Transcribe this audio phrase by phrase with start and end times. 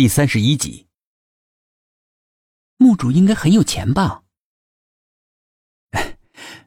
[0.00, 0.86] 第三十一集。
[2.78, 4.22] 墓主应该很有钱吧？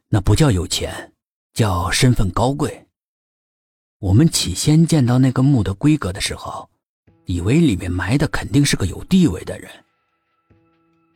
[0.08, 1.12] 那不叫有钱，
[1.52, 2.88] 叫身份高贵。
[3.98, 6.70] 我们起先见到那个墓的规格的时候，
[7.26, 9.68] 以为里面埋的肯定是个有地位的人，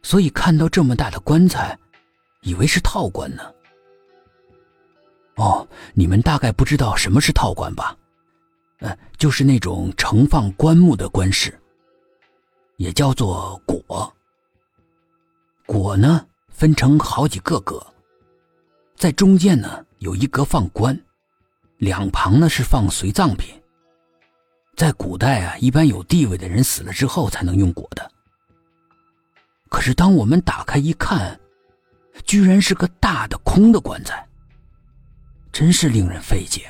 [0.02, 1.78] 所以看到这么大的棺材，
[2.42, 3.44] 以为是套棺呢。
[5.36, 7.96] 哦，你们大概不知道什么是套棺吧？
[8.80, 11.56] 呃，就是那种盛放棺木的棺室，
[12.78, 14.12] 也叫做椁。
[15.68, 17.86] 椁呢，分成好几个格。
[18.96, 21.00] 在中间呢有一格放棺，
[21.78, 23.54] 两旁呢是放随葬品。
[24.76, 28.12] 在古代啊，一般有地位的人死了之后才能用椁的。
[29.70, 31.40] 可是当我们打开一看，
[32.26, 34.26] 居然是个大的空的棺材，
[35.52, 36.70] 真是令人费解。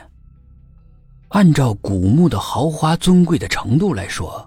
[1.29, 4.46] 按照古墓的豪华尊贵的程度来说，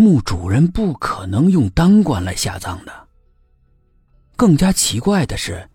[0.00, 3.08] 墓主人不可能用单棺来下葬的。
[4.34, 5.68] 更加奇怪的是。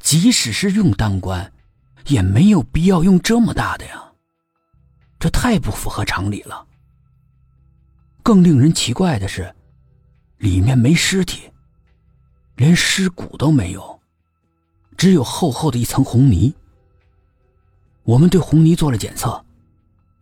[0.00, 1.52] 即使是用当官，
[2.08, 4.02] 也没有必要用这么大的呀。
[5.20, 6.66] 这太不符合常理了。
[8.24, 9.54] 更令人奇怪的是，
[10.38, 11.48] 里面没尸体，
[12.56, 14.00] 连尸骨都没有，
[14.96, 16.52] 只有厚厚的一层红泥。
[18.02, 19.44] 我们对红泥做了检测，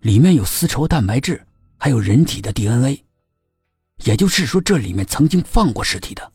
[0.00, 1.42] 里面有丝绸蛋白质，
[1.78, 3.02] 还有人体的 DNA，
[4.04, 6.32] 也就是说，这里面曾经放过尸体的。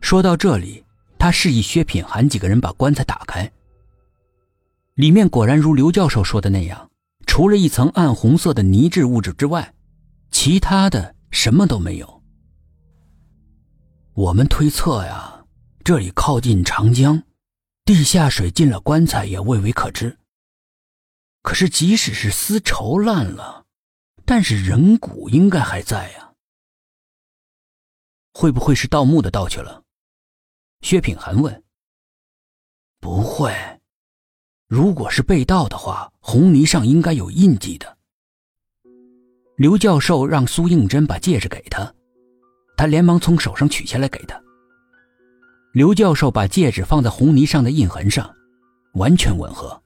[0.00, 0.84] 说到这里。
[1.16, 3.50] 他示意薛品涵几个人把棺材打开，
[4.92, 6.90] 里面果然如刘教授说的那样，
[7.24, 9.72] 除了一层暗红色的泥质物质之外，
[10.30, 12.22] 其他的什么都没有。
[14.12, 15.46] 我们推测呀，
[15.82, 17.22] 这里靠近长江，
[17.86, 20.18] 地下水进了棺材也未为可知。
[21.40, 23.63] 可是即使是丝绸烂了，
[24.24, 26.32] 但是人骨应该还在呀，
[28.32, 29.82] 会不会是盗墓的盗去了？
[30.80, 31.62] 薛品涵问
[33.00, 33.54] ：“不会，
[34.66, 37.96] 如果是被盗的话，红泥上应该有印记的。”
[39.56, 41.94] 刘教授让苏应真把戒指给他，
[42.76, 44.42] 他连忙从手上取下来给他。
[45.72, 48.34] 刘教授把戒指放在红泥上的印痕上，
[48.94, 49.82] 完全吻合。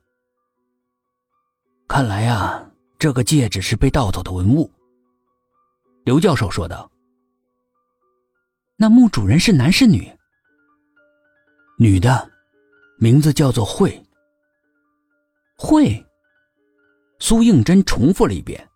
[1.87, 2.68] 看来呀，
[2.99, 4.69] 这个戒指是被盗走的文物。
[6.05, 6.91] 刘教授说道
[8.77, 10.11] ：“那墓主人是男是女？”
[11.79, 12.29] 女的，
[12.99, 14.03] 名字叫做慧。
[15.57, 16.05] 慧。
[17.21, 18.69] 苏应真重复了一遍。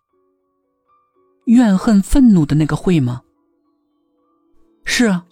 [1.45, 3.21] 怨恨、愤怒的那个慧吗？
[4.85, 5.25] 是啊。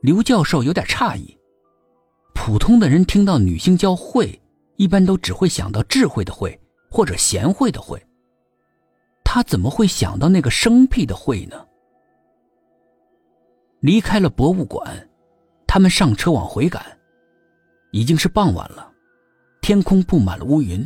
[0.00, 1.36] 刘教授有点诧异。
[2.34, 4.40] 普通的人听到女性叫慧，
[4.76, 6.58] 一般都只会想到智慧的慧
[6.90, 8.00] 或者贤惠的惠。
[9.24, 11.66] 他怎么会想到那个生僻的慧呢？
[13.78, 15.08] 离开了博物馆。
[15.72, 16.84] 他们上车往回赶，
[17.92, 18.92] 已经是傍晚了，
[19.62, 20.84] 天空布满了乌云，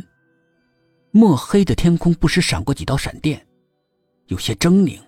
[1.09, 3.43] 墨黑的天空不时闪过几道闪电，
[4.27, 5.01] 有些狰狞。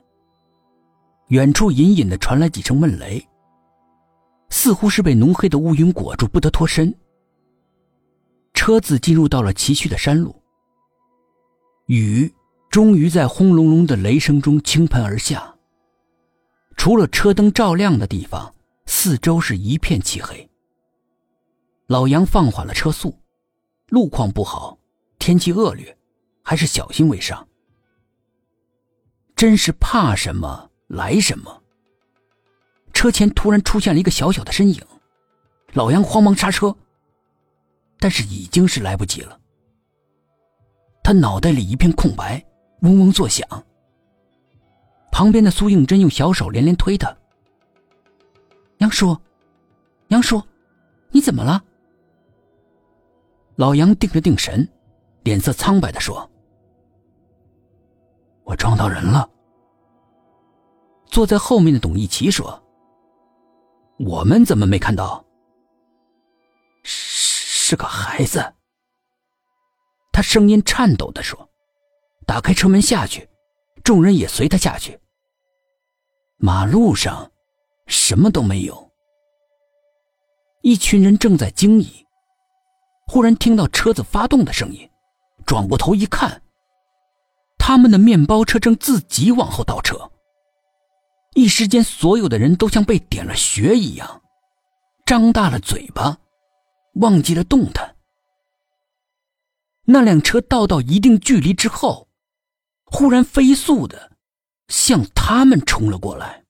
[1.28, 3.24] 远处隐隐的传来几声闷雷，
[4.50, 6.92] 似乎是被浓黑的乌云裹住，不得脱身。
[8.56, 10.36] 车子进入到了崎岖的山路，
[11.88, 12.34] 雨
[12.70, 15.56] 终于在轰隆隆的雷声中倾盆而下，
[16.78, 18.54] 除了车灯照亮的地方。
[18.90, 20.50] 四周是一片漆黑。
[21.88, 23.14] 老杨放缓了车速，
[23.90, 24.80] 路况不好，
[25.20, 25.98] 天气恶劣，
[26.42, 27.46] 还是小心为上。
[29.36, 31.62] 真是怕什么来什么。
[32.94, 34.82] 车前突然出现了一个小小的身影，
[35.74, 36.74] 老杨慌忙刹车，
[38.00, 39.38] 但是已经是来不及了。
[41.08, 42.46] 他脑袋里一片空白，
[42.82, 43.48] 嗡嗡作响。
[45.10, 47.16] 旁边的苏应真用小手连连推他。
[48.80, 49.16] 杨叔，
[50.10, 50.44] 杨叔，
[51.12, 51.64] 你怎么了？
[53.56, 54.68] 老杨定了定神，
[55.24, 56.30] 脸色苍白的说
[58.44, 59.30] ：“我撞到人了。”
[61.08, 62.62] 坐在后面的董一奇说
[63.98, 65.26] ：“我们怎么没看到？”
[66.84, 68.56] 是个孩子。
[70.18, 71.48] 他声音颤抖的说
[72.26, 73.30] ：“打开车门下去，
[73.84, 75.00] 众人也随他下去。
[76.38, 77.32] 马路上。”
[77.86, 78.92] 什么都没有。
[80.64, 82.04] 一群人正在惊疑，
[83.06, 84.90] 忽然听到车子发动的声音，
[85.46, 86.42] 转过头一看，
[87.60, 90.10] 他们的面包车正自己往后倒车。
[91.36, 94.24] 一时间，所有的人都像被点了穴一样，
[95.06, 96.18] 张大了嘴巴，
[96.96, 97.97] 忘记了动弹。
[99.90, 102.10] 那辆车倒到一定距离之后，
[102.86, 104.12] 忽然飞速的
[104.68, 106.44] 向他们冲了过来。